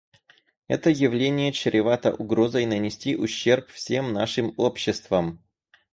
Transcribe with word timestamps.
Это 0.67 0.89
явление 0.89 1.51
чревато 1.51 2.11
угрозой 2.11 2.65
нанести 2.65 3.15
ущерб 3.15 3.67
всем 3.69 4.13
нашим 4.13 4.51
обществам. 4.57 5.43